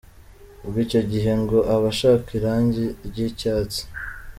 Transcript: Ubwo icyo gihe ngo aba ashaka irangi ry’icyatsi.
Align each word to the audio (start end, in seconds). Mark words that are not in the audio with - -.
Ubwo 0.63 0.77
icyo 0.85 1.01
gihe 1.11 1.31
ngo 1.41 1.57
aba 1.73 1.87
ashaka 1.93 2.27
irangi 2.37 2.85
ry’icyatsi. 3.07 3.81